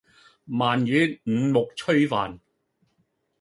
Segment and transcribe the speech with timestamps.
[0.03, 0.05] 鰻魚
[1.27, 2.39] 五目炊飯